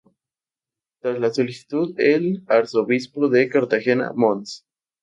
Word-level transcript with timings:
Tras 1.03 1.19
la 1.19 1.31
solicitud 1.31 1.93
del 1.93 2.43
arzobispo 2.47 3.29
de 3.29 3.47
Cartagena, 3.49 4.11
mons. 4.15 4.65